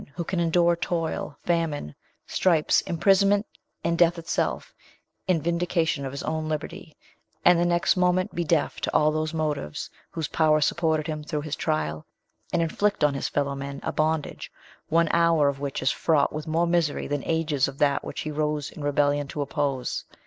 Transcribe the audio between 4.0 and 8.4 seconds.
itself, in vindication of his own liberty, and the next moment